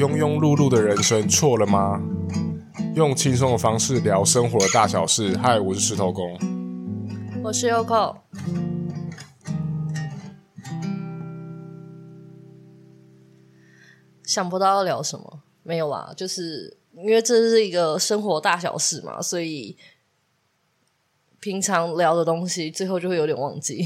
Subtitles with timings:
[0.00, 2.00] 庸庸碌碌的人生错了吗？
[2.94, 5.36] 用轻松的方式聊生活的大小事。
[5.36, 6.38] 嗨，我是石头公，
[7.42, 8.16] 我是 Yoko。
[14.24, 19.76] 想不到要聊什么，没有啦，就是因为这是一个生活大小事嘛，所以
[21.40, 23.84] 平常聊的东西最后就会有点忘记。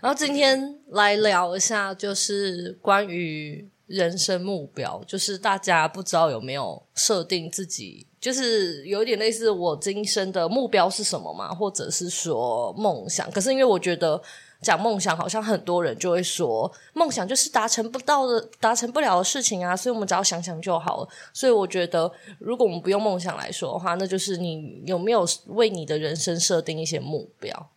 [0.00, 13.30] 然后今天来聊一下，就是关于人生目标，就是大家不知道有没有设定自己，就是有点类似我今生的目标是什么嘛，或者是说梦想。
[13.30, 14.20] 可是因为我觉得
[14.60, 21.08] 讲梦想，好像很多人就会说梦想就是达成不到的、达成不了的事情啊，所以我们只要想想就好了。
[21.32, 27.70] 所以我觉得，如果我们不用梦想来说的话，那就是你有没有为你的人生设定一些目标？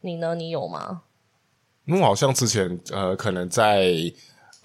[0.00, 0.34] 你呢？
[0.34, 1.02] 你有吗？
[1.84, 3.94] 因为好像之前呃，可能在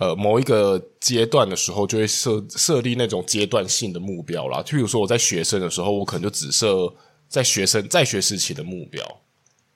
[0.03, 4.61] 呃某一个阶段的时候，就会设设立那种阶段性的目标啦。
[4.63, 6.93] 就比如说我在学生的时候，我可能就只设
[7.29, 9.01] 在学生在学时期的目标。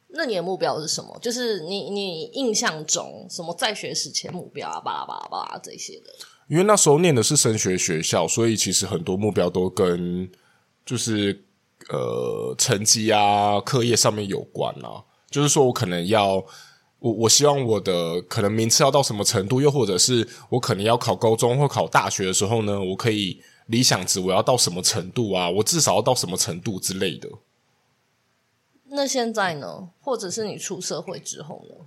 [0.10, 1.18] 那你的目标是什么？
[1.22, 6.10] 就是你你印象中什么在学时期的目标啊，巴拉巴拉巴拉这些的。
[6.50, 10.30] 因为那时候念的是升学学校，所以其实很多目标都跟
[10.86, 11.46] 就是
[11.90, 15.04] 呃成绩啊、课业上面有关啊。
[15.30, 16.44] 就是说我可能要，
[17.00, 25.48] 我我希望我的可能名次要到什么程度，又或者是我可能要考高中或考大学的时候呢，我可以理想值我要到什么程度啊？
[25.48, 27.30] 我至少要到什么程度之类的。
[28.90, 29.90] 那现在呢？
[30.02, 31.86] 或者是你出社会之后呢？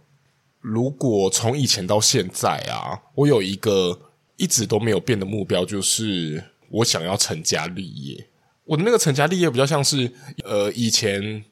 [0.60, 3.98] 如果从以前到现在啊，我有一个
[4.36, 8.28] 一直都没有变的目标，就是我想要成家立业。
[8.64, 10.12] 我的那个成家立业比较像是，
[10.44, 11.44] 呃，以前。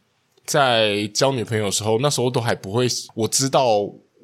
[0.48, 2.88] 在交女朋友的时候，那时候都还不会。
[3.14, 3.80] 我知道，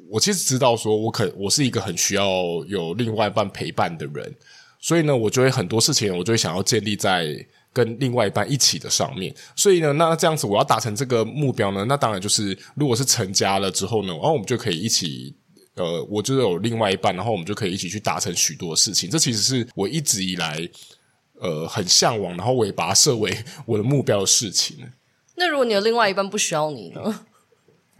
[0.09, 2.25] 我其实知道，说我可我是一个很需要
[2.67, 4.35] 有另外一半陪伴的人，
[4.81, 7.27] 所以呢，我就会很多事情，我就会想要建立在
[7.71, 9.31] 跟另外一半一起的上面。
[9.55, 15.35] 所以呢，那这样子，我要达成这个目标呢，那当然就是，如果是成家了之后呢，然后我们就可以一起，
[15.75, 19.11] 呃，我就有另外一半，然后我们就可以一起去达成许多事情。
[19.11, 20.67] 这其实是我一直以来，
[21.39, 23.31] 呃，很向往，然后我也把它设为
[23.67, 24.77] 我的目标的事情。
[25.35, 27.25] 那如果你的另外一半不需要你呢？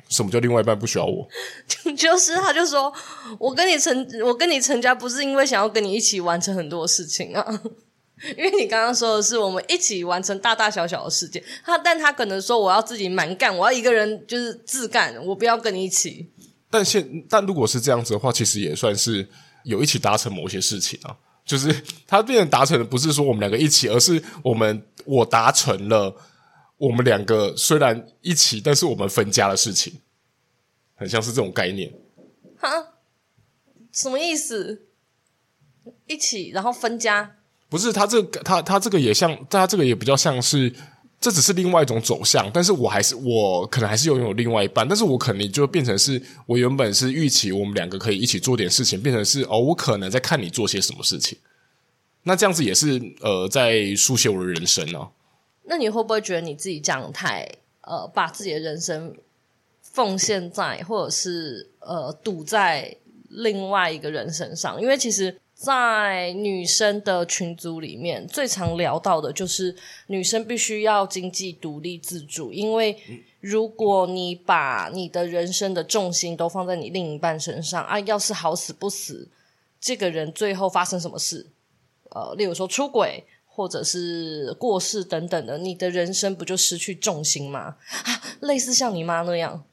[0.07, 1.27] 什么叫另外一半不需要我？
[1.97, 2.93] 就是他就说，
[3.39, 7.43] 我跟你成，我跟你成家不是因为想要跟你一起完成很多事情啊，
[8.37, 11.43] 因为你刚刚说的是我们一起完成大大小小的事件。
[11.63, 16.29] 他但他可能说我要自己蛮干，我要一个人就是自干，我不要跟你一起。
[16.69, 19.27] 但现但如果是这样子的话，其实也算是
[19.63, 21.17] 有一起达成某些事情啊。
[21.43, 21.75] 就是
[22.07, 26.15] 他变成达成的不是说我们两个一起，而是我们我达成了。
[26.77, 30.01] 我们两个虽然一起，但是我们分家的事情，
[30.95, 31.93] 很像是这种概念。
[32.57, 32.69] 哈？
[33.91, 34.87] 什么意思？
[36.05, 37.37] 一起然后分家？
[37.69, 40.73] 不是他这个，他他这个也像，他这个也比较像是，
[41.19, 42.49] 这只是另外一种走向。
[42.53, 51.37] 但是我还是我可能还是拥有另外一半，但是我可能就变成是我原本是预期我们两个可以一起做点事情，变成是哦，我可能在看你做些什么事情。
[52.23, 55.09] 那这样子也是呃，在书写我的人生呢、啊。
[55.67, 57.47] 那你会不会觉得你自己这样太
[57.81, 59.15] 呃，把自己的人生
[59.81, 62.95] 奉献在，或者是呃，赌在
[63.29, 64.81] 另外一个人身上？
[64.81, 69.75] 因为其实，在女生的群组里面，最常聊到的就是
[70.07, 72.51] 女生必须要经济独立自主。
[72.51, 72.97] 因为
[73.39, 79.29] 如果你把你的人生的重心都放在你另一半身上啊，要是好死不死，
[79.79, 81.47] 这个人最后发生什么事，
[82.11, 83.23] 呃，例如说出轨。
[83.55, 87.59] 或者是过世等等的，你的人生不就失去重心吗？
[88.03, 89.63] 啊，类似像你妈那样。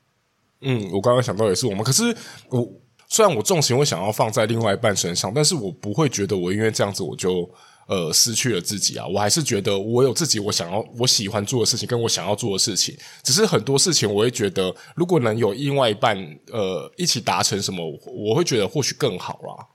[0.60, 1.82] 嗯，我刚刚想到也是我们。
[1.82, 2.16] 可是
[2.48, 2.72] 我
[3.09, 7.50] 虽然我重心会想要放在另外一半身上，但是我不会觉得我因为这样子我就
[7.88, 9.04] 呃失去了自己啊。
[9.04, 12.97] 我还是觉得我有自己我想要我喜欢做的事情，跟我想要做的事情。
[13.25, 16.16] 只是很多事情我会觉得，如果能有另外一半
[16.53, 19.66] 呃一起达成什么，我会觉得或许更好啦。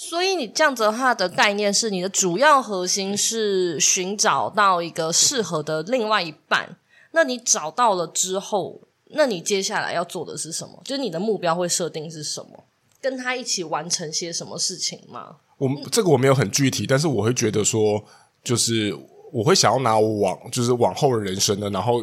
[0.00, 6.76] 所以你这样子的话的概念是，你的主要核心是寻找到一个适合的另外一半。
[7.10, 10.80] 那你找到了之后，那你接下来要做的是什么？
[10.84, 12.64] 就是你的目标会设定是什么？
[13.00, 15.34] 跟他一起完成些什么事情吗？
[15.56, 18.00] 我这个我没有很具体，但是我会觉得说，
[18.44, 18.96] 就是
[19.32, 22.00] 我会想要拿我往就是往后的人生呢，然后。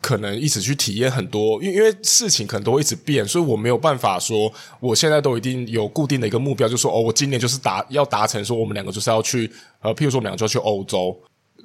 [0.00, 9.50] 可能一直去体验很多，因为因为事情可能都会一直变，所以我没有办法说我现在都一定有固定的一个目标，就说哦，我今年就是达要达成，说我们两个就是要去
[9.80, 11.18] 呃，譬如说我们两个就要去欧洲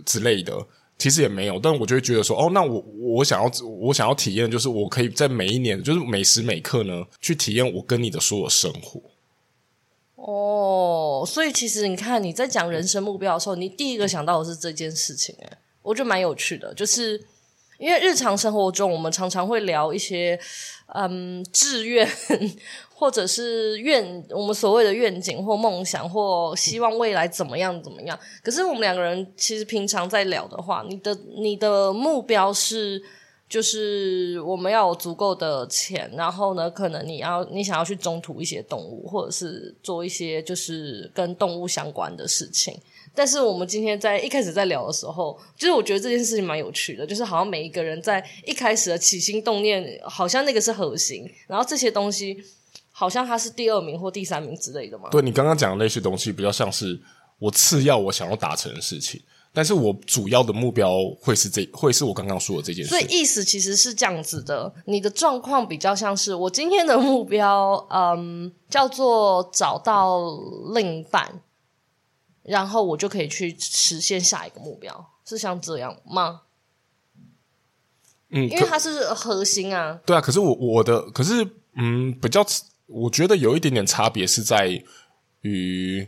[0.05, 0.53] 之类的，
[0.97, 9.01] 其实也没有，但我就会觉得说哦，那我我想要我想要体验，就是我可以在每一年，就是每时每刻呢，去体验我跟你的所有生活。
[10.15, 17.21] 哦，所以其实你看你在讲人生目标的时候，你第一个想到的是这件事情，诶，我觉得蛮有趣的，就是
[17.83, 20.39] 因为日常生活中我们常常会聊一些
[20.95, 22.07] 嗯志愿。
[22.95, 28.17] 或者是愿我们所谓的愿景或梦想或希望未来怎么样怎么样？
[28.41, 33.03] 可是我们两个人其实平常在聊的话，你的你的目标是
[33.49, 42.79] 就是我们要有足够的钱，然后呢，可能你要你想要去中途一些动物，或者是做一些就是跟动物相关的事情。
[43.15, 52.35] 但是我们今天在一开始在聊的时候，就是我觉得这件事情蛮有趣的，就是好像每一个人在一开始的起心动念，好像那个是核心，然后这些东西
[52.91, 55.09] 好像它是第二名或第三名之类的嘛。
[55.11, 56.99] 对，你刚刚讲的那些东西，比较像是
[57.37, 59.21] 我次要我想要达成的事情，
[59.53, 62.89] 但是我主要的目标会是这，会是我刚刚说的这件事。
[62.89, 70.19] 所以意思其实是这样子的，你的状况比较像是我今天的目标，嗯，叫做找到
[70.73, 71.41] 另一半。
[72.43, 76.41] 然后我就可以去实现下一个目标，是像这样吗？
[78.29, 79.99] 嗯，因为它是核心啊。
[80.05, 82.45] 对啊，可是我我的可是嗯，比较
[82.87, 84.83] 我觉得有一点点差别是在
[85.41, 86.07] 于，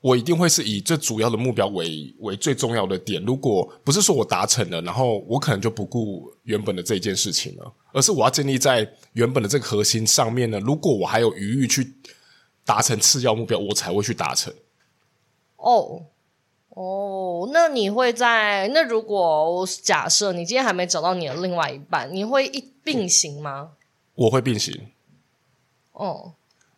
[0.00, 3.24] 我一定会是以最主要的目标为为最重要的点。
[3.24, 10.58] 如果不是说我达成了，然后我可能就不顾原本的这件事情了，而是我要建立在原本的这个核心上面呢。
[10.60, 11.94] 如果我还有余裕去
[12.64, 14.52] 达成次要目标，我才会去达成。
[15.62, 16.02] 哦，
[16.70, 23.70] 哦，那你会在那如果我假设你今天还没找到你的另外一半，你会一并行吗？
[24.16, 24.88] 我会并行。
[25.92, 26.32] 哦，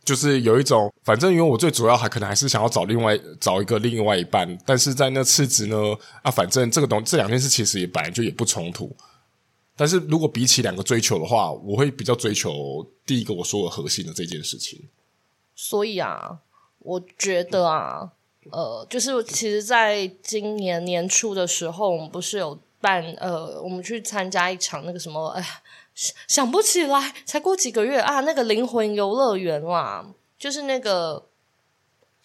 [0.04, 5.76] 就是有一种，反正因为我最主要还可能还是想要找另外找一个另外一半，但是在那次之呢，
[6.20, 8.94] 啊，反正这个东这两件事其实也本来就也不冲突。
[9.74, 14.90] 但是如果比起两个追求的话，我会比较追求第一个我说的核心的这件事情。
[15.54, 16.40] 所以啊，
[16.80, 18.12] 我觉得啊。
[18.50, 25.44] 呃，就是其实，在今年年初的时候，我们不是有办呃，我们去参加一场那个什么，哎，
[26.28, 30.04] 想不起来，才过几个月啊，那个灵魂游乐园啦，
[30.38, 31.26] 就是那个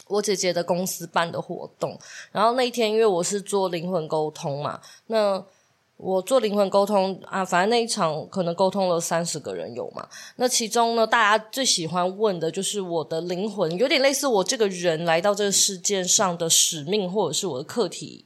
[0.07, 1.99] 我姐姐的公司办的活动。
[2.31, 5.45] 然后那一天，因为我是做灵魂沟通嘛，那。
[6.01, 10.07] 我做灵魂沟通啊，反正那一场可能沟通了三十个人有嘛。
[10.37, 18.23] 那其中呢，大家最喜欢问的就是我的灵魂，有点类似我这个人来到这个世界上的使命，或者是我的课题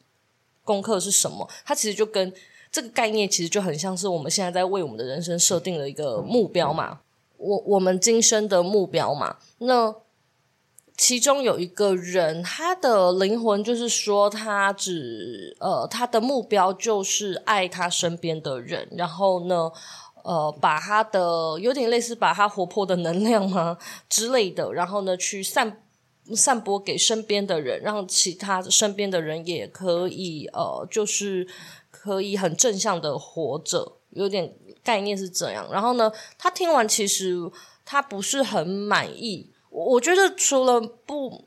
[0.63, 1.49] 功课是什么？
[1.65, 2.31] 它其实就跟
[2.71, 6.99] 这个概念其实就很像是我们现在在为我们的人生设定了一个目标嘛，
[7.37, 9.37] 我我们今生的目标嘛。
[9.57, 9.95] 那
[10.95, 19.71] 其中有一个人，他的灵魂就是说，他只呃，他的目标就是爱他身边的人，然后呢，
[20.23, 25.81] 呃，把他的有点类似把他活泼的能量吗之类的，然后呢，去散
[26.35, 31.47] 散播给身边的人，让其他身边的人也可以呃，就是
[31.89, 34.53] 可以很正向的活着，有点
[34.83, 35.67] 概念是这样。
[35.71, 37.35] 然后呢，他听完其实
[37.83, 39.49] 他不是很满意。
[39.73, 41.45] 我我觉得除了不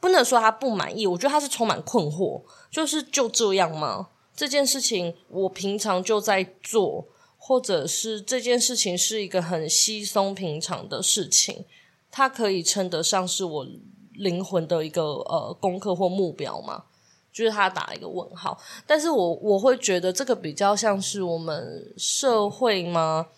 [0.00, 4.08] 不能说他不满意，我觉得他是充满困惑，就是就这样吗？
[4.34, 7.06] 这件事情我平常就在做，
[7.36, 11.64] 或者是这件事情是一个很稀松平常的事情，
[12.10, 13.66] 它可以称得上是我
[14.14, 16.84] 灵魂的一个呃功课或目标吗？
[17.30, 23.28] 就是他打一个问号，但是我我会觉得这个比较像是我们社会吗？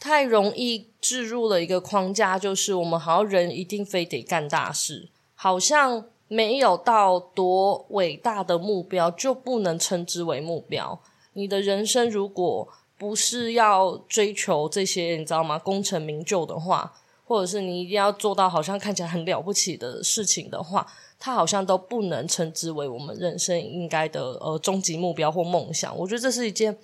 [0.00, 11.00] 太容易置入了一个框架，就是我们好像人一定非得干大事，好像没有到多伟大的目标就不能称之为目标。
[11.32, 15.58] 你的人生如果不是要追求这些，你知道吗？
[15.58, 16.92] 功成名就的话，
[17.24, 20.86] 或者是你一定要做到好像看起来很了不起的事情的话，
[21.18, 25.96] 它好像都不能称之为我们人生应该的呃终极目标或梦想。
[25.98, 26.78] 我觉得这是一件。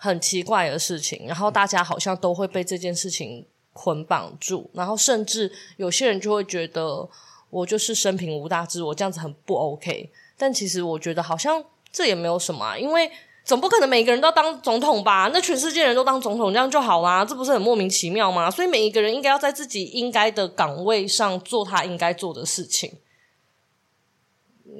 [0.00, 7.08] 很奇怪的事情，然后大家好像都会被这件事情捆绑住，然后甚至有些人就会觉得
[7.50, 10.10] 我就是生平无大志，我这样子很不 OK。
[10.36, 13.10] 但其实我觉得好像这也没有什么啊，因为
[13.44, 15.28] 总不可能每个人都当总统吧？
[15.32, 18.48] 那全世界人都当总统这样就好啦，这不是很莫名其妙吗？
[18.48, 22.92] 所以每一个人应该要在自己应该的岗位上做他应该做的事情。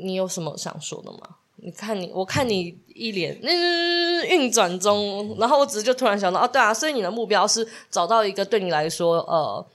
[0.00, 1.36] 你有什么想说的吗？
[1.60, 9.66] 你看你，我看你一脸嗯运转中，然后我只是就突然想到，哦，对啊，所以你的目标是找到一个对你来说呃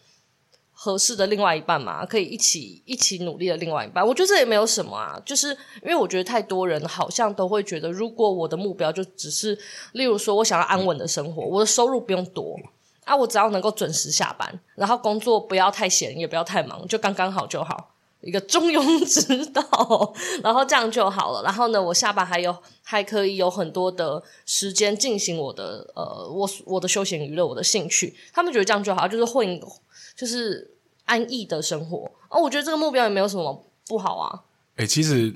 [0.72, 4.06] 合适的另外一半嘛，可以一起一起努力的另外一半。
[4.06, 5.50] 我觉得这也没有什么啊，就是
[5.82, 9.58] 因为我觉得太多人好像都会觉得，如果我的目标就只是，
[9.94, 12.58] 例如说我想要安稳的生活，我的收入不用多
[13.06, 17.93] 啊，我只要能够准时下班，然后工作不要太闲，也不要太忙，就刚刚好就好。
[18.24, 21.44] 一个中庸之道，然后这样就好了。
[21.44, 28.15] 然后呢，我下班还有还可以有很多的时间进行我的呃，我我的休闲娱乐，我的兴趣。
[28.34, 29.62] 他们觉得这样就好，就是混，
[30.15, 30.75] 就是
[31.06, 32.10] 安逸的生活。
[32.30, 34.44] 哦，我觉得这个目标也没有什么不好啊。
[34.77, 35.34] 哎、其实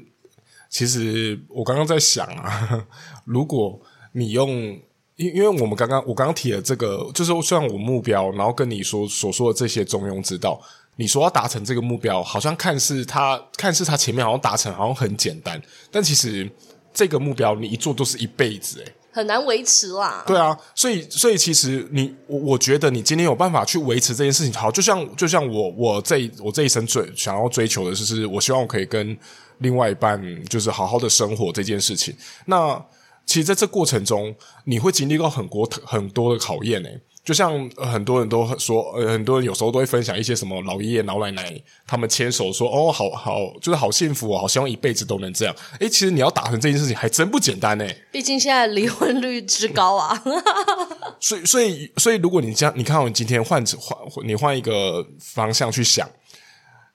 [0.69, 2.87] 其实我刚刚在想啊，
[3.25, 3.79] 如果
[4.13, 4.79] 你用。
[5.17, 10.61] 因因为我们刚刚我刚刚提了这个，就是虽然我目标，然后跟你说所说的这些中庸之道，
[10.97, 16.49] 你说要达成这个目标，好像看似他看似他前面好像达成好像很简单，但其实
[16.93, 20.23] 这个目标你一做都是一辈子，诶，很难维持啦。
[20.27, 29.17] 对啊，所以所以其实你我我觉得你今天有办法去维持这件事情，好，就像就像我我这我这一生最想要追求的就是，我希望我可以跟
[29.59, 32.13] 另外一半就是好好的生活这件事情，
[32.45, 32.83] 那。
[33.29, 36.97] 其实，在这过程中，你会经历过很多很多的考验诶。
[37.27, 45.53] 就像很多人都说，呃，很多人有时候都会分享一些什么老爷爷老奶奶他们牵手说，哦，好好，就是好幸福哦，好希望一辈子都能这样。
[45.81, 47.85] 诶，其实你要达成这件事情还真不简单呢。
[48.13, 50.23] 毕竟现在离婚率之高啊。
[51.19, 56.09] 所以，所以，所以，如果你这样，你看，我今天换换，你换一个方向去想，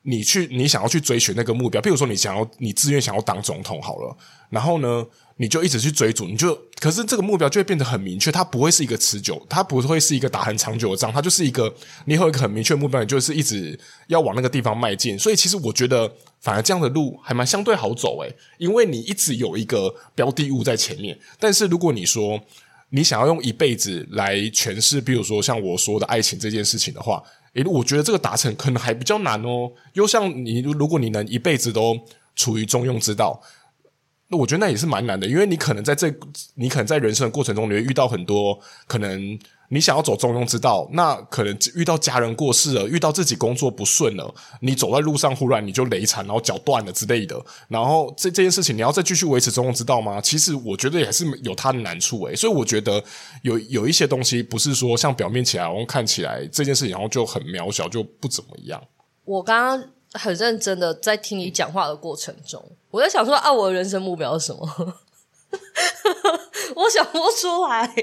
[0.04, 4.16] 你去，你想要去追寻那个目标，比如说你想要，你自愿想要当总统好了，
[4.48, 5.04] 然后呢？
[5.42, 15.18] 你就一直去追逐，你就可是这个目标就会变得很明确，它不会是一个持久，它不会是一个打很长久的仗，它就是一个你有一个很明确的目标，你就是一直要往那个地方迈进。
[15.18, 16.08] 所以其实我觉得，
[16.38, 21.18] 反而这样的路还蛮相对好走诶，因为你一直有一个标的物在前面。
[21.40, 22.40] 但是如果你说
[22.90, 27.20] 你想要用一辈子来诠释，比如说像我说的爱情这件事情的话，
[27.54, 29.72] 诶，我觉得这个达成可能还比较难哦。
[29.94, 31.98] 又像你，如果你能一辈子都
[32.36, 33.42] 处于中庸之道。
[34.32, 36.10] 那我觉得那也是蛮难的，因为你可能在这，
[36.54, 50.18] 你可能在人生的过程中，你会遇到很多可能你想要走中庸之道，那可能遇到家人过世了，遇到自己工作不顺了，你走在路上忽然你就雷惨，然后脚断了之类的，然后这这件事情你要再继续维持中庸之道吗？
[50.18, 53.04] 其实我觉得也是有它的难处诶，所以我觉得
[53.42, 58.82] 有有一些东西不是说像表面起来，然后看起来这件事情然后就很渺小，就不怎么样。
[59.26, 59.90] 我刚刚。
[60.14, 64.96] 很认真的在听你讲话的过程中，我在想说啊，我的人生目标是什么？
[66.74, 67.94] 我想不出来，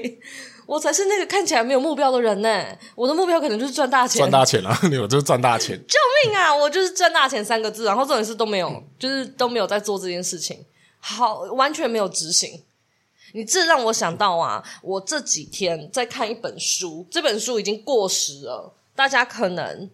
[0.66, 2.66] 我才是那个看起来没有目标的人呢。
[2.94, 4.78] 我的目标可能就是赚大钱，赚大钱啊！
[4.88, 6.54] 你有就是赚大钱，救命啊！
[6.54, 10.64] 我就是赚大钱三个字，然后这种事都没有，就是都没有在做这件事情，
[11.00, 12.62] 好，完全没有执行。
[13.32, 19.90] 你这让我想到啊，我这几天在看一本书，这本书已经过时了，大家可能。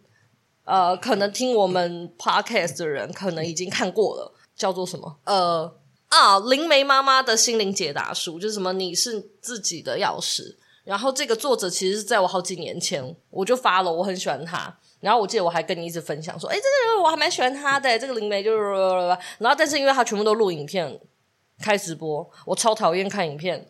[0.67, 5.17] 呃，可能听我们 podcast 的人可能已经看过了，叫做什么？
[5.25, 5.73] 呃
[6.09, 10.57] 啊，灵媒妈妈的心灵解答书，就是什么你是自己的钥匙。
[10.85, 14.77] 然后这个作者其实是在我好几年前我就发了，我很喜欢他。
[15.01, 21.01] 然后我记得我还跟你一直分享说，诶，这个我还蛮喜欢他的，这个灵媒就是，然后但是因为他全部都录影片
[21.61, 23.69] 开直播，我超讨厌看影片，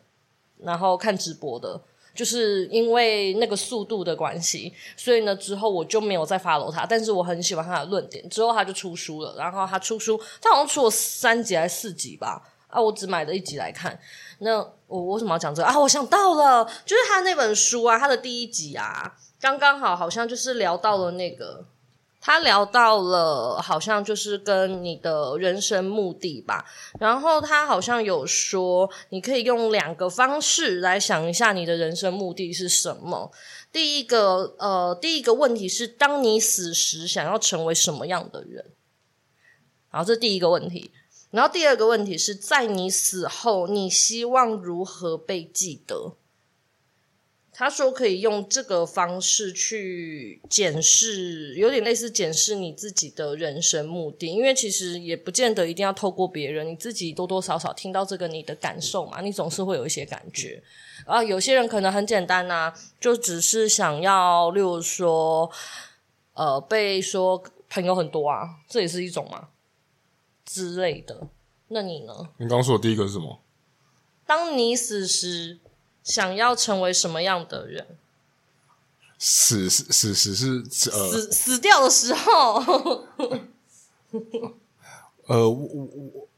[0.59, 1.83] 然后看直播的。
[2.17, 6.85] 就是因为那个速度的关系，所以呢，之后我就没有再 follow 他。
[6.85, 8.29] 但是我很喜欢他的论点。
[8.29, 12.43] 之后他就出书了，然后他出书，他好像出了三集还是四集吧？
[12.69, 13.97] 啊，我只买了一集来看。
[14.39, 15.79] 那我为什么要讲这个啊？
[15.79, 21.65] 我想到了，就是他那本书啊，他的第一集啊，刚刚好好像就是聊到了那个。
[22.27, 26.65] 他聊到了，好像就是跟你的人生目的吧。
[26.99, 33.31] 然后他好像有说，你可以用两个方式来想一下你的人生目的是什么。
[33.71, 38.73] 第一个，呃，第一个问题是，当你死时想要成为什么样的人？
[39.93, 40.91] 然后这第一个问题。
[41.31, 46.17] 然后第二个问题是在你死后，你希望如何被记得？
[47.59, 60.63] 他说可以用这个方式去检视，有点类似检视你自己的人生目的，因为其实也不见得一定要透过别人，你自己多多少少听到这个你的感受嘛，你总是会有一些感觉。
[61.07, 65.51] 啊，有些人可能很简单呐，就只是想要，例如说，
[66.35, 69.49] 呃，被说朋友很多啊，这也是一种嘛
[70.45, 71.29] 之类的。
[71.69, 72.13] 那你呢？
[72.37, 73.41] 你刚刚说的第一个是什么？
[74.27, 75.61] 当你死时。
[76.07, 77.85] 想要成为什么样的人？
[79.19, 83.05] 死死死死是呃死死掉的时候。
[85.27, 86.29] 呃，我我我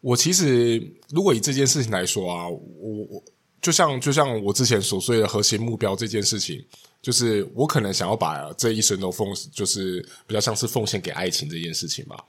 [0.00, 3.22] 我其实如果以这件事情来说啊，我我
[3.60, 6.62] 就像就像我之前所说的核心目标这件事情，
[7.00, 12.22] 就是我可能想要把这一生都奉，就是比较像是奉献给爱情这件事情吧。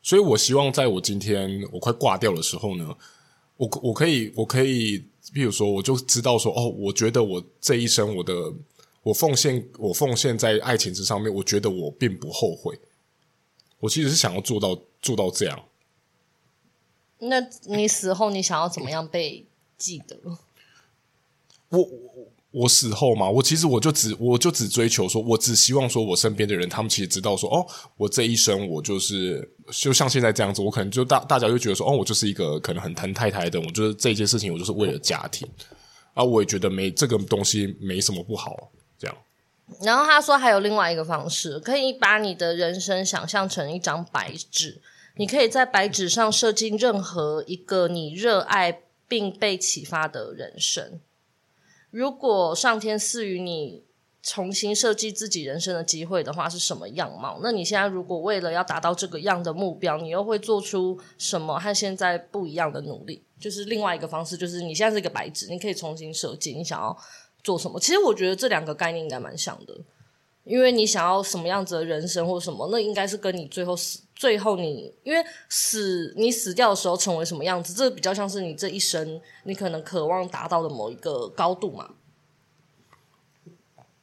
[0.00, 2.96] 所以我希望在我今天我快挂掉的时候呢，
[3.58, 5.04] 我我可以我可以。
[5.30, 8.50] 比如说，我就知道说，哦，我觉得我这一生，我的
[9.02, 12.80] 我奉献，我奉献在爱情之上面，我觉得我并不后悔。
[13.78, 15.66] 我其实是想要做到做到这样。
[17.18, 19.46] 那你死后你想要怎么样被
[19.76, 20.16] 记得？
[21.68, 35.46] 我我我死后嘛，我其实我就只我就只追求说，我只希望说我身边的人，他们其实知道说，哦，我这一生我就是就像现在这样子，我可能就大大家就觉得说，哦，我就是一个可能很疼太太的，我就是这件事情，我就是为了家庭，
[36.14, 39.16] 啊，我也觉得没这个东西没什么不好，这样。
[39.82, 44.80] 然后他说还有另外一个方式，可以把你的人生想象成一张白纸。
[45.16, 51.00] 你可以在白纸上设计任何一个你热爱并被启发的人生。
[51.90, 53.84] 如果上天赐予你
[54.22, 57.40] 重新设计自己人生的机会的话，是什么样貌？
[57.42, 63.24] 那你现在如果为了要达到这个样的目标，你又会做出什么和现在不一样的努力？
[63.40, 66.94] 就是另外一个方式，就是你现在是一个白纸，你可以重新设计你想要
[67.42, 67.80] 做什么。
[67.80, 69.74] 其实我觉得这两个概念应该蛮像的。
[70.48, 81.90] 因为你想要什么样子的人生或什么，那应该是跟你最后死，最后你因为死，你死掉的时候成为什么样子，这比较像是你这一生你可能渴望达到的某一个高度嘛。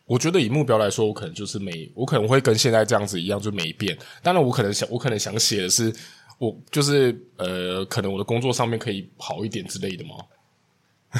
[0.05, 3.97] 我觉得以目标来说，我可能就是没，我可能会跟现在这样子一样，就没变。
[4.21, 5.91] 当然，我可能想，我可能想写的是，
[6.37, 10.15] 我就是呃，可能我的工作上面可以好一点之类的嘛。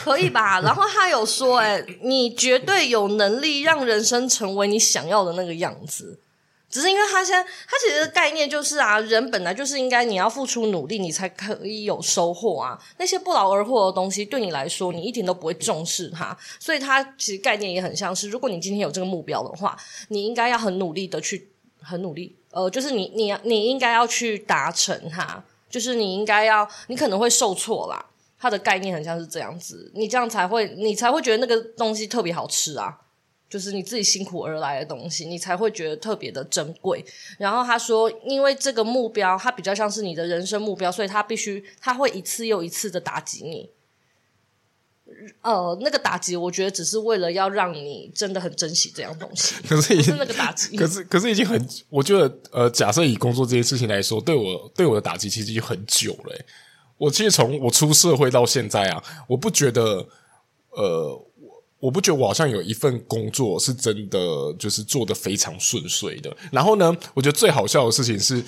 [0.03, 0.59] 可以吧？
[0.65, 6.19] 然后他有说、欸，诶你绝对有能力让人生成为你想要的那个样子。
[6.67, 12.77] 只是因为他现在，他其实的概念就是啊，人本来就是应该你要付出努力，你才可以有收获啊。
[12.97, 16.37] 那些不劳而获的东西，对你来说，你一点都不会重视它。
[16.59, 19.77] 所以，他其实概念也很像是，如果你今天有这个目标的话，
[20.09, 21.47] 你应该要很努力的去，
[21.81, 28.05] 很努力，呃，就是你你你应该要去达成它，就是你应该要，你可能会受挫啦。
[28.38, 32.98] 它的概念很像是这样子，你这样才会，你才会觉得那个东西特别好吃啊，
[33.50, 37.04] 就是你自己辛苦而来的东西，你才会觉得特别的珍贵。
[37.38, 43.69] 然后他说，因为这个目标，它比较像是你的人生目标，所以它必须，它会一次又一次的打击你。
[45.41, 49.56] 呃，那个打击，我觉得只是为了要让你真的很珍惜这样东西。
[49.69, 56.45] 可是已经是那个打击，可是可是已经很，我觉得呃，假设以工作这件事情来说，对我对我的打击其实已经很久了欸。
[56.97, 60.08] 我其实从我出社会到现在啊，我不觉得，
[60.71, 64.19] 呃，我我不觉得我好像有一份工作是真的
[64.58, 66.36] 就是做得非常顺遂的。
[66.51, 68.43] 然后呢，我觉得最好笑的事情是，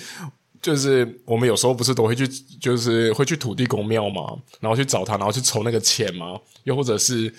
[0.62, 2.26] 就是我们有时候不是都会去，
[2.60, 7.32] 就是会去土地公庙嘛，然后去找他，然后去筹那个钱嘛，又或者是。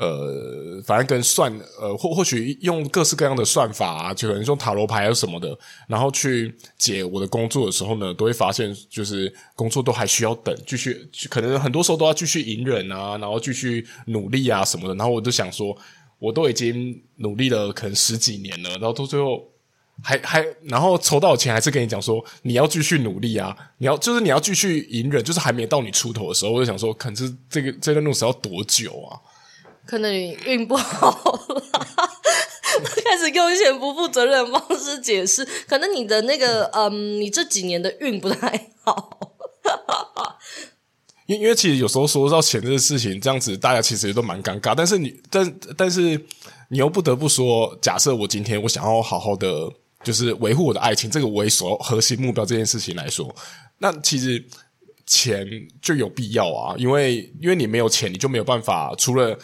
[0.00, 5.54] 呃，反正跟算呃，或或许用各式各样的算法啊，就可能用塔罗牌啊什么的，
[5.86, 14.94] 然后去解我的工作的时候呢，都会发现就是工作都还需要等，继续可能很多时候都要继续隐忍啊，然后继续努力啊什么的。
[14.94, 15.76] 然后我就想说，
[16.18, 19.46] 我都已经努力了可能十几年了，然后到最后
[20.02, 29.20] 还还，然后筹到钱还是跟你讲说你要继续努力啊，你要就是你要继续隐忍，就是还没到你出头的时候，我就想说，可能是这个这段路是要多久啊？
[29.90, 31.10] 可能你运不好
[31.48, 31.62] 了，
[33.04, 35.44] 开始用一些不负责任的方式解释。
[35.66, 39.18] 可能你的那个，嗯，你这几年的运不太好。
[41.26, 44.76] 因因为其实有时候说到钱这个事情，这样子大家其实也都蛮尴尬。
[44.76, 46.24] 但是你，但但是
[46.68, 49.48] 你又不得不说，假设我今天我想要好好的，
[50.04, 53.34] 就是维护我的爱情，这个为所核心目标这件事情来说，
[53.78, 54.44] 那其实
[55.04, 55.44] 钱
[55.82, 56.76] 就有必要啊。
[56.78, 59.36] 因为因为你没有钱，你就没有办法除了。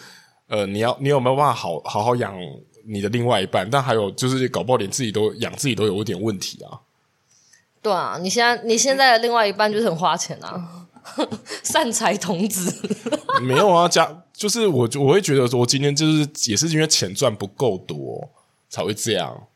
[0.47, 2.33] 呃，你要你有没有办法好好好养
[2.85, 3.69] 你的另外一半？
[3.69, 6.79] 但还有就是，搞不好连自己都养自己都有一点问题啊。
[7.81, 10.87] 对啊，你现在你现在的另外一半就是很花钱啊，
[11.63, 12.73] 善财童子。
[13.43, 18.29] 没有啊，家就是我我会觉得说，今天就是也是因为钱赚不够多
[18.69, 19.47] 才会这样。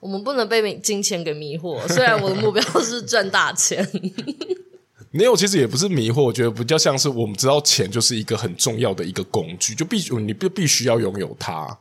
[0.00, 3.84] 我们不能被金钱给迷惑，虽然我的目标是赚大钱。
[5.18, 11.76] 没有，其实也不是迷惑，我觉得比较像是我们知道钱就是一个很重要的一个工具，就必须你必必须要拥有它。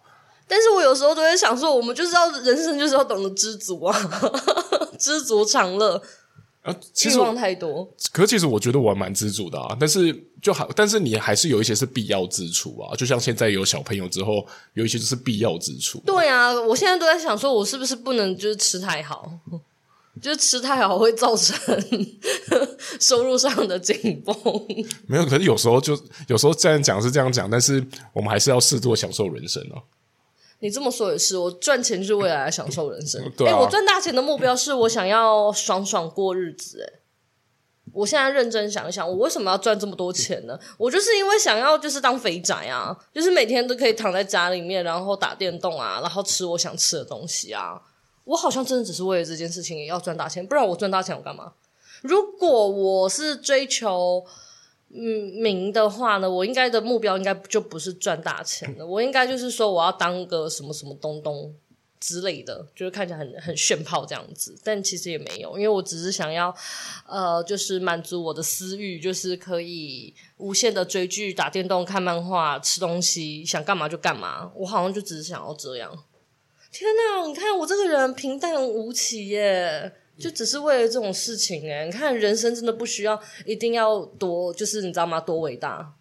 [0.47, 3.95] 但是我有时候都会想说，我们就是要人生就是要懂得知足啊，
[4.97, 6.01] 知足常乐。
[6.63, 7.87] 啊，其实希望太多。
[8.11, 15.99] 可是其实我觉得我还蛮知足的啊，但是就好，但是你还是有一些是必要支出啊，就像现在有小朋友之后，有一些就是必要支出。
[15.99, 19.31] 对啊，我现在都在想说，我是不是不能就是吃太好。
[20.21, 21.55] 就是吃太好会造成
[22.99, 24.35] 收入上的紧绷。
[25.07, 29.83] 没有，可是有时候就有时候这样讲是这样讲，但是我们还是要适度享受人生哦。
[30.59, 33.21] 你这么说也是，我赚钱就是为了来享受人生。
[33.37, 36.81] 对啊，欸，我赚大钱的目标是我想要爽爽过日子。
[36.81, 36.99] 哎，
[37.93, 40.57] 我现在认真想一想，我为什么要赚这么多钱呢？
[40.79, 47.79] 我就是因为想要就是当肥宅啊，就是每天都可以躺在家里面，然后打电动啊，然后吃我想吃的东西啊。
[48.27, 51.53] 我好像真的只是为了这件事情也要赚大钱，不然我赚大钱我干嘛？
[52.01, 54.23] 如果我是追求
[54.89, 61.55] 嗯名的话呢，我应该的目标应该就不是赚大钱了，我应该就是说我要当个什么什么东东
[61.99, 64.55] 之类的，就是看起来很很炫炮这样子。
[64.63, 66.53] 但其实也没有，因为我只是想要
[67.07, 74.51] 呃，就是满足我的私欲，就是可以无限的追剧、打电动、看漫画、吃东西，想干嘛就干嘛。
[74.55, 75.91] 我好像就只是想要这样。
[76.71, 77.27] 天哪！
[77.27, 81.85] 你看我这个人平淡无奇耶，就只是为了这种事情耶。
[81.85, 85.19] 你看人生真的不需要一定要多，就是你知道吗？
[85.19, 85.93] 多伟大？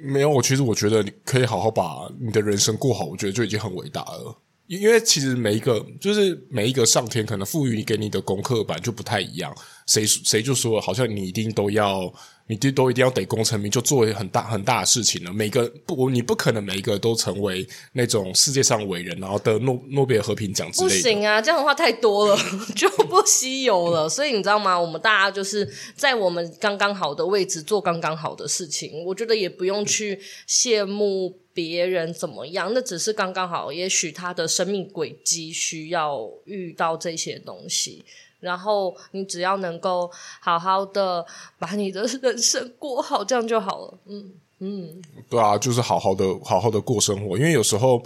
[0.00, 4.38] 没有，我其实我觉得你可以好好把你的人生过好，我觉得就已经很伟大了。
[4.66, 9.54] 因为其实每一个就是每一个上天可能赋予你给你的功课版就不太一样，
[9.86, 12.12] 谁谁就说好像你一定都要。
[12.48, 15.32] 你都都一定要得功成名就，做很大很大的事情了。
[15.32, 20.94] 每个不，你不可能每一个都成为那种世界上伟人，然后得诺诺贝尔和平奖之类的。
[20.96, 22.38] 不行啊，这样的话太多了，
[22.74, 24.08] 就不稀有了。
[24.08, 24.80] 所以你知道吗？
[24.80, 29.04] 我们大家就是在我们刚刚好的位置做刚刚好的事情。
[29.04, 33.70] 我觉得也不用去羡慕别人怎么样，那只是刚刚好。
[33.70, 38.02] 也许他的生命轨迹需要遇到这些东西。
[38.40, 41.24] 然后你只要能够好好的
[41.58, 43.98] 把你的人生过好，这样就好了。
[44.06, 47.38] 嗯嗯，对啊，就是好好的好好的过生活。
[47.38, 48.02] 因为有时候，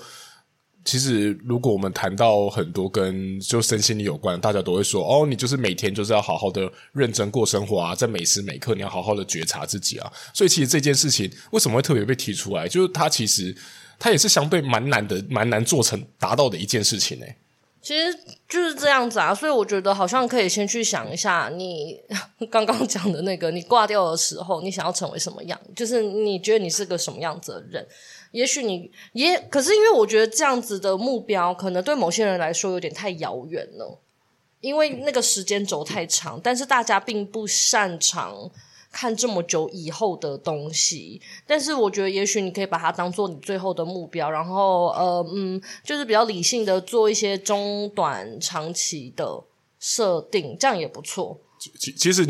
[0.85, 12.69] 其实如果我们谈到很多跟就身心灵有关，大家都会说：“哦，你就是每天就是要好好的认真过生活啊，在每时每刻你要好好的觉察自己啊。”所以其实这件事情为什么会特别被提出来？
[12.69, 13.57] 就是它其实
[13.99, 17.25] 它也是相对蛮难的，蛮难做成达到的一件事情呢。
[17.83, 18.17] 其实
[18.49, 22.01] 就是这样子啊，所以我觉得好像可以先去想一下，你
[22.49, 25.61] 刚刚讲的那个，你挂掉的时候，你想要成为什么样？
[25.75, 27.87] 就是你觉得你是个什么样子的人？
[28.31, 33.99] 也许你也，可是因为我觉得这样子的目标，可能对某些人来说有点太遥远了，
[34.61, 38.51] 因为那个时间轴太长，但是大家并不擅长。
[38.93, 49.43] 看这么久以后的东西，但是我觉得也许你可以把它当做你最后的目标，然后呃嗯，就是比较理性的做一些中短长期的
[49.81, 51.41] 设定，这样也不错。
[51.79, 52.23] 其其实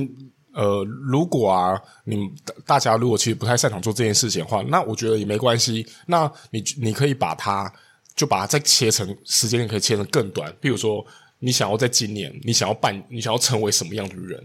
[0.54, 2.30] 呃，如果啊，你
[2.64, 5.84] 大家如果其实不太擅长做这件事情的话，那我觉得也没关系。
[6.06, 7.72] 那你你可以把它
[8.14, 10.54] 就把它再切成时间，可以切成更短。
[10.60, 11.04] 比如说，
[11.38, 14.38] 你想要在今年，你想要办，你想要成为什么样的人？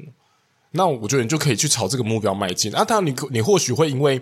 [0.78, 2.86] 那我觉得你就可以去朝这个目标迈进啊！
[2.86, 4.22] 当然，你你或许会因为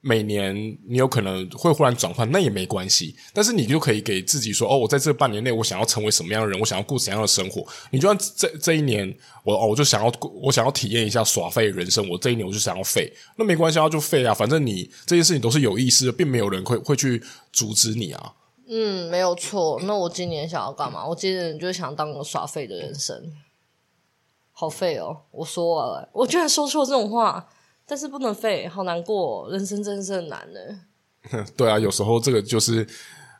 [0.00, 0.54] 每年
[0.88, 3.16] 你有可能会忽然转换，那也没关系。
[3.34, 6.58] 但是你就可以给自己说：哦，我在这半年内，我想要成为什么样的人？
[6.60, 7.66] 我想要过怎样的生活？
[7.90, 12.08] 你就算这这一年，我哦，我就想要我想要体验一下耍废人生。
[12.08, 14.32] 我这一年我就想要废，那没关系啊，就废啊！
[14.32, 17.20] 反正你这件事情都是有意思的，并没有人会会去
[17.52, 18.32] 阻止你啊。
[18.68, 19.80] 嗯，没有错。
[19.84, 21.04] 那我今年想要干嘛？
[21.06, 23.16] 我今年就想当个耍废的人生。
[24.58, 25.14] 好废哦！
[25.30, 27.46] 我说了，我居然说出了这种话，
[27.84, 31.44] 但是不能废，好难过，人生真的是很难呢。
[31.54, 32.86] 对啊，有时候这个就是，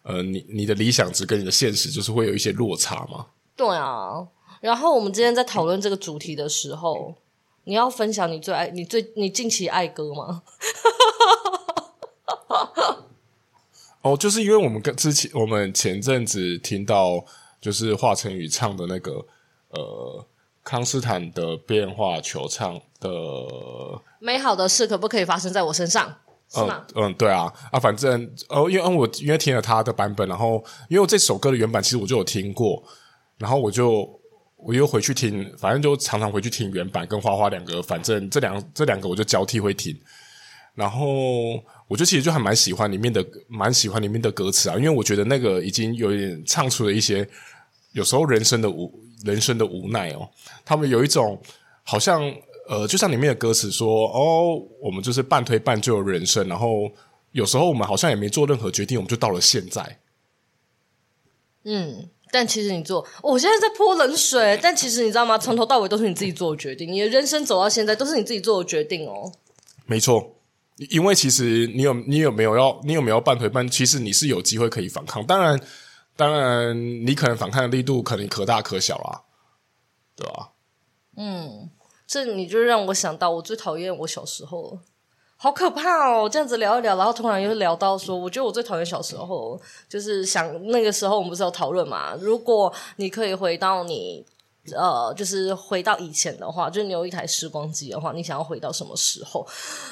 [0.02, 3.29] 呃，你你的理想值跟你的现实就是会有一些落差嘛。
[3.57, 4.29] 对啊，
[4.61, 7.14] 然后我们今天在讨论这个主题的时候，
[7.64, 10.42] 你要分享你最爱、你最你近期爱歌吗？
[14.02, 17.24] 哦，就是因为我们跟之前我们前阵子听到，
[17.59, 19.24] 就是华晨宇唱的那个，
[19.70, 20.26] 呃。
[20.66, 23.09] 康斯坦的变化球唱的
[24.18, 26.12] 美好的事可不可以发生在我身上？
[26.52, 26.85] 是吗？
[26.96, 32.83] 嗯，嗯，对啊，啊，反正哦，因为我因为听了他的版本，然后因为我这首歌的原版其实我就有听过，
[33.38, 34.09] 然后我就
[34.57, 39.96] 我又回去听，反正就常常回去听原版跟花花两个，反正这两这两个我就交替会听，
[40.74, 41.07] 然后
[41.87, 47.29] 我就其实就还蛮喜欢里面的，蛮喜欢里面的歌词啊，因为我觉得那个已经有一点唱出了一些
[47.96, 49.04] 有时候人生的无。
[49.24, 50.28] 人生的无奈哦，
[50.62, 51.40] 他们有一种
[51.82, 52.22] 好像
[52.68, 56.68] 呃，就像里面的歌词说哦，我们就是半推半就的人生，然后
[57.32, 60.00] 有时候我们好像也没做任何决定，我们就到了现在。
[61.64, 65.38] 嗯，但其实你做，哦，我现在在泼冷水，但其实你知道吗？
[65.38, 69.32] 从头到尾都是你自己做的决定，你的人生走到现在都是你自己做的决定哦。
[69.87, 70.37] 没错，
[70.90, 75.59] 因为其实你有你有没有要你有没有半推半，其实你是有机会可以反抗，当然。
[76.16, 76.74] 当然，
[77.07, 79.22] 你可能反抗的力度可能可大可小啊，
[80.16, 80.52] 对吧？
[81.16, 81.70] 嗯，
[82.07, 84.79] 这你就让我想到我最讨厌我小时候，
[85.37, 86.29] 好可怕哦！
[86.29, 92.14] 这样子聊一聊，然后突然又聊到说，我觉得我最讨厌小时候，就是想那个时候我们不是有讨论嘛？
[92.14, 94.24] 如果你可以回到你
[94.74, 99.46] 呃，就是回到以前的话，就是你有一台时光机的话，你想要回到什么时候？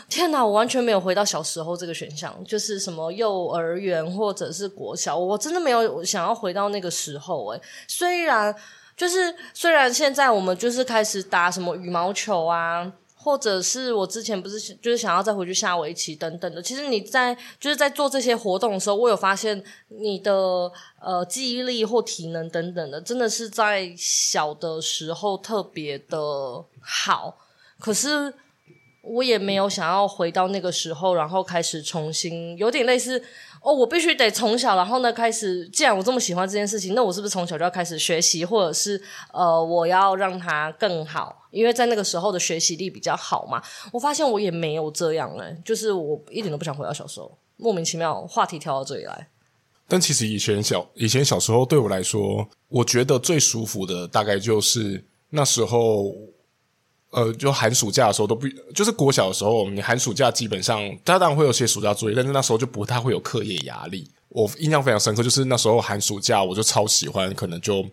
[0.09, 7.47] 天哪，我完全没有回到小时候这个选项，就是什么幼儿园或者是国小，我真的没有想要回到那个时候。
[7.49, 8.55] 诶，虽然
[8.97, 12.93] 就是虽然现在我们就是开始打什么羽毛球啊。
[13.25, 27.39] 或者是我之前不是就是想要再回去下围棋等等的，其实你在就是在做这些活动的时候，我有发现你的呃记忆力或体能等等的，真的是在小的时候特别的好。
[27.81, 28.35] 可是
[29.03, 33.25] 我也没有想要回到那个时候，然后开始重新有点类似。
[33.65, 35.67] 哦，我必须得从小，然后呢，开始。
[35.71, 39.01] 既然我这么喜欢这件事情，那我是不是从小就要开始学习，或者是
[39.33, 41.35] 呃，我要让它更好？
[41.51, 43.63] 因为在那个时候的学习力比较好嘛。
[43.91, 49.29] 我发现我也没有这样哎，就是我一点都不想回到小时候，莫名其妙话题跳到这里来。
[49.89, 56.15] 但其实以前小以前小时候对我来说，我觉得最舒服的大概就是那时候。
[57.15, 64.11] 呃，就寒暑假的时候都不，就是国小的时候，你寒暑假基本上，他当然会有些暑假作业，但是那时候就不太会有课业压力。
[64.31, 67.87] 我印象非常深刻，就是那时候寒暑假，我就超喜欢，可能就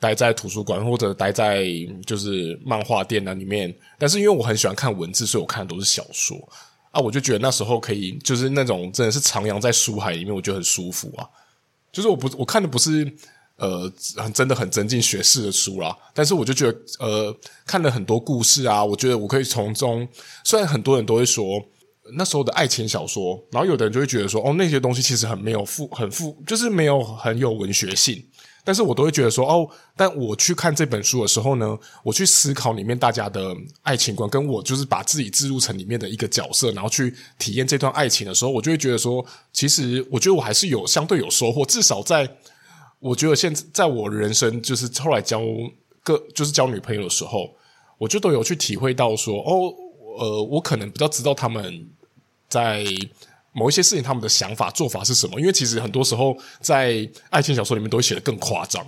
[0.00, 1.66] 待在图书馆或者待在
[2.04, 3.72] 就是漫画店那里面。
[3.96, 6.36] 但是因为我很喜欢看文字，所以我看的都是小说
[6.90, 11.24] 啊，我就觉得那时候可以，就是那种真的是徜徉在书海里面，我觉得很舒服啊。
[11.92, 13.16] 就是我不，我看的不是。
[13.58, 20.06] 呃，很真的很增进学识的书啦，但是我就觉得，呃，看了很多故事啊，我觉得我可以从中，
[20.44, 21.60] 虽然很多人都会说
[22.12, 28.24] 那时候的爱情小说，然后有的人就会觉得说，哦，那些东西其实很没有富，很富，就是没有很有文学性，
[28.62, 42.38] 但是我都会觉得说，哦，但我去看这本书的时候呢，我去思考里面大家的爱情观，跟我就是把自己置入成里面的一个角色，然后去体验这段爱情的时候，我就会觉得说，其实我觉得我还是有相对有收获，至少在。
[43.00, 45.40] 我觉得现在在我人生，就是后来交
[46.02, 47.54] 个就是交女朋友的时候，
[47.96, 49.72] 我就都有去体会到说，哦，
[50.18, 51.88] 呃，我可能比较知道他们
[52.48, 52.84] 在
[53.52, 58.84] 某一些事情他们的想法做法是什么，因为其实很多时候在爱情小说里面都会写得更夸张，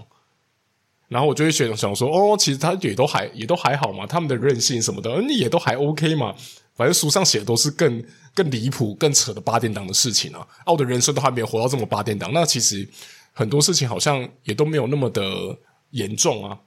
[1.06, 6.34] 然后我就会想想说，哦，其实他也都还也都还好嘛，他们的任性什么的，你也都还 OK 嘛，
[6.74, 12.88] 反正书上写的都是更更离谱、更扯的八点档的事情啊，啊，我的人生都还没有活到这么八点档，那其实。
[13.32, 15.22] 很多事情好像也都没有那么的
[15.90, 16.60] 严重啊。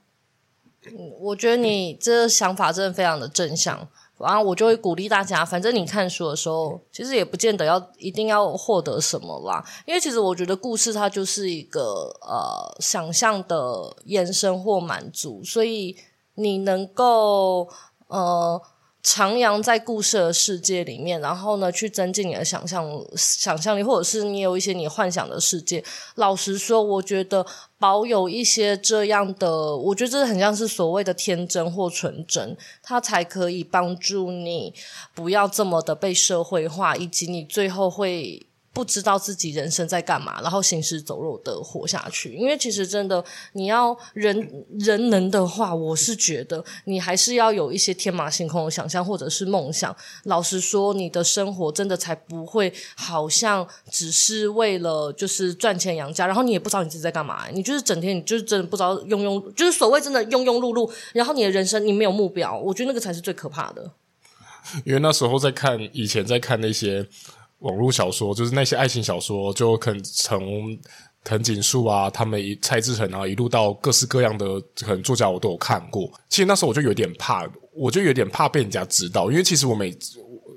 [1.18, 15.96] 我觉得你这想法真的非常的正向，然后我就会鼓励大家，反正你看书的时候，其实也不见得要一定要获得什么啦，因为其实我觉得故事它就是一个呃想象的延伸或满足，所以
[16.34, 17.68] 你能够
[18.08, 18.60] 呃。
[19.04, 25.84] 徜徉在故事的世界里面，然后呢，去增进你的想象想象力，或者是你有一些你幻想的世界。
[26.14, 27.44] 老实说，我觉得
[27.78, 34.72] 保有一些这样的，我觉得这很像是所谓的天真或纯真，它才可以帮助你
[35.14, 38.46] 不要这么的被社会化，以及你最后会。
[38.74, 42.34] 不知道自己人生在干嘛，然后行尸走肉的活下去。
[42.34, 49.94] 因为其实真的，你要人人能的话，我是觉得你还是要有一些天马行空的想象或者是梦想。
[50.24, 57.48] 老实说，你的生活真的才不会好像只是为了就是赚钱养家，然后你也不知道你自己在干嘛。
[57.52, 60.90] 你就是整天，你就是真的不知道庸庸，就是所谓真的庸庸碌碌。
[61.12, 63.92] 然后你的人生你没有目标，我觉得那个才是最可怕的。
[64.84, 67.08] 因为那时候在看，以前在看那些。
[67.64, 70.78] 网络小说就是那些爱情小说，就可能从
[71.24, 76.12] 藤井树啊，他们一蔡志恒啊，一路到各式各样的可能作家，我都有看过。
[76.28, 79.96] 其实那时候我就有点怕，我就有点怕被人家知道，因为其实我每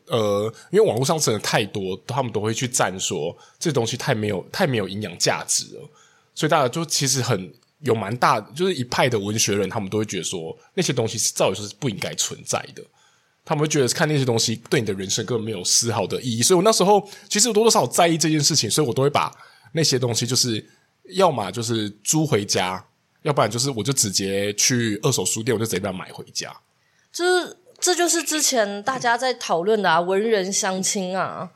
[0.07, 5.89] 呃，因为网络上真的太多，他们都会去赞说这东西太没有太没有营养价值了，
[6.35, 12.83] 所以大家就其实很有蛮大，就是一派的文学人，他们都会觉得说那些东西是照理说是不应该存在的。
[13.49, 19.33] 他们会觉得看那些东西对你的人生根本没有丝毫的意义，所以我那时候其实我多多少少在意这件事情，所以我都会把
[19.71, 20.69] 那些东西就是
[21.15, 22.85] 要么就是租回家，
[23.21, 26.53] 要不然就是我就直接去二手书店，我就直接把它买回家。
[27.09, 31.49] 这这就是之前大家在讨论的啊，文人相亲啊，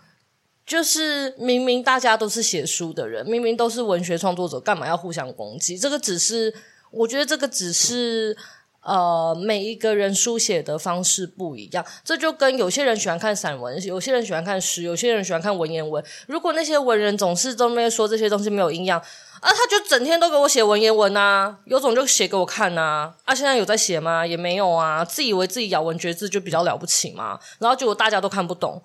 [0.65, 5.77] 就是明明大家都是写书的人，明明都是文学创作者，干嘛要互相攻击？
[5.77, 6.53] 这个只是，
[6.91, 8.37] 我觉得这个只是。
[8.83, 16.03] 呃，每一个人书写的方式不一样，这就跟有些人喜欢看散文，有些人喜欢看诗，有些人喜欢看文言文。
[16.25, 19.03] 如果那些文人总是都没说这些东西没有营养，啊，
[19.41, 23.13] 他就整天都给我写文言文啊，有种就写给我看啊。
[23.23, 24.25] 啊，现在有在写吗？
[24.25, 28.81] 也没有啊，自以为自己咬文嚼字就比较了不起嘛，然后结果大家都看不懂，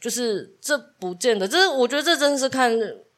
[0.00, 2.72] 就是这不见得，这是我觉得这真的是看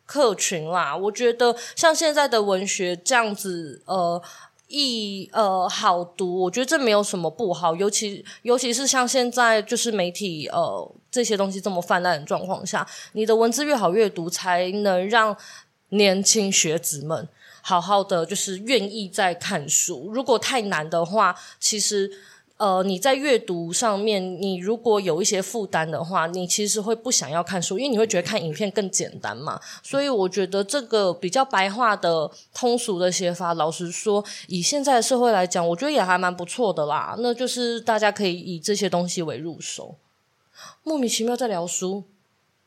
[0.04, 0.96] 客群啦。
[0.96, 4.20] 我觉得像现在的文学这样子，呃。
[4.68, 15.36] 易呃好读，我觉得这没有什么不好，尤其尤其是像现在就是媒体呃这些东西这么泛滥的状况下，你的文字越好阅读，才能让
[15.88, 17.28] 年轻学子们
[17.62, 20.10] 好好的就是愿意在看书。
[20.12, 22.10] 如果太难的话，其实。
[22.58, 29.60] 呃，你在阅读上面，你如果有一些负担的话，你其实会不想要看书，因为你会觉得看影片更简单嘛。
[29.80, 37.14] 所以我觉得这个比较白话的、通俗的写法，老实说，以现在的社会来讲，我觉得也还蛮不错的啦。
[37.20, 39.94] 那就是大家可以以这些东西为入手。
[40.82, 42.02] 莫名其妙在聊书，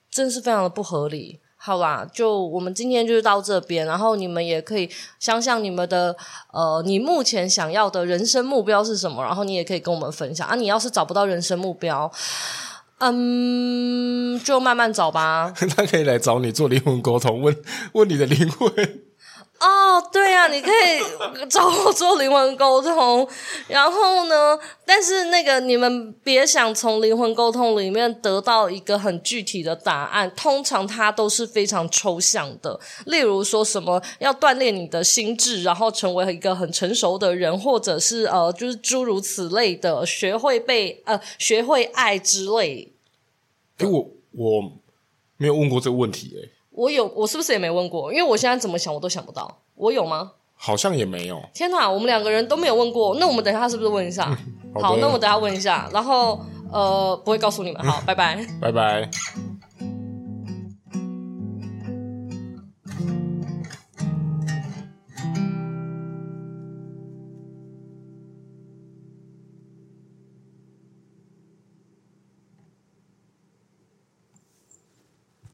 [0.09, 1.41] 真是非常的不合理。
[1.63, 6.15] 好啦，就我们今天就是到这边，然后你们也可以想想你们的
[6.51, 10.55] 呃，你目前想要的人生目标是什么，然后你也可以跟我们分享啊。
[10.55, 12.11] 你要是找不到人生目标，
[12.97, 15.53] 嗯，就慢慢找吧。
[15.77, 17.55] 他可以来找你做灵魂沟通，问
[17.93, 19.10] 问你的灵魂。
[19.61, 23.27] 哦，对啊，你可以找我做灵魂沟通，
[23.67, 32.79] 然后呢，但是那个你们别想从灵魂沟通里面得到一个很具体的答案，通常它都是非常抽象的。
[33.05, 42.91] 例如说什么要锻炼你的心智，然后成为一个很成熟的人，或者是呃，就是诸如此类的，学会被呃，学会爱之类。
[43.77, 44.71] 诶，我我
[45.37, 46.49] 没有问过这个问题诶。
[46.71, 48.11] 我有，我是不是也没问过？
[48.11, 49.59] 因为我现在怎么想，我都想不到。
[49.75, 50.31] 我有吗？
[50.55, 51.41] 好像也没有。
[51.53, 53.15] 天哪，我们两个人都没有问过。
[53.19, 54.25] 那我们等一下是不是问一下？
[54.75, 55.89] 好，好，那我们等一下问一下。
[55.91, 56.39] 然后
[56.71, 57.83] 呃，不会告诉你们。
[57.83, 59.09] 好，拜拜，拜拜。